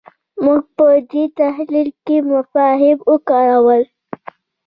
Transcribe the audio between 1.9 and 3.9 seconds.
کې مفاهیم وکارول.